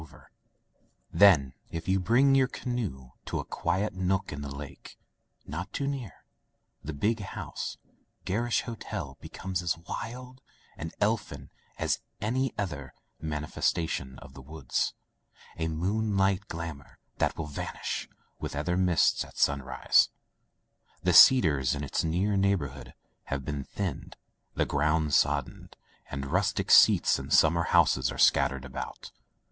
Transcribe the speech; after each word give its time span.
[277] 0.01 1.13
Digitized 1.13 1.21
by 1.21 1.21
LjOOQ 1.21 1.21
IC 1.21 1.21
Interventions 1.21 1.21
Then 1.21 1.77
if 1.77 1.87
you 1.87 1.99
bring 1.99 2.33
your 2.33 2.47
canoe 2.47 3.11
to 3.25 3.39
a 3.39 3.45
quiet 3.45 3.93
nook 3.93 4.33
in 4.33 4.41
the 4.41 4.49
lake— 4.55 4.97
^not 5.47 5.71
too 5.71 5.87
near— 5.87 6.23
^thc 6.83 6.99
big, 6.99 7.25
garish 8.25 8.61
hotel 8.63 9.17
becomes 9.21 9.61
as 9.61 9.77
wild 9.77 10.41
and 10.75 10.91
elfin 10.99 11.51
as 11.77 11.99
any 12.19 12.51
other 12.57 12.95
manifestation 13.19 14.17
of 14.17 14.33
the 14.33 14.41
woods, 14.41 14.95
a 15.57 15.67
moon 15.67 16.17
light 16.17 16.47
glamour 16.47 16.97
that 17.19 17.37
will 17.37 17.45
vanish 17.45 18.09
with 18.39 18.55
other 18.55 18.75
mists 18.75 19.23
at 19.23 19.37
sunrise. 19.37 20.09
The 21.03 21.13
cedars 21.13 21.75
in 21.75 21.83
its 21.83 22.03
near 22.03 22.35
neighborhood 22.35 22.95
have 23.25 23.45
been 23.45 23.65
thinned, 23.65 24.17
the 24.55 24.65
ground 24.65 25.13
sodded, 25.13 25.77
and 26.09 26.25
rustic 26.25 26.71
seats 26.71 27.19
and 27.19 27.31
summer 27.31 27.65
houses 27.65 28.11
are 28.11 28.17
scattered 28.17 28.65
about. 28.65 29.11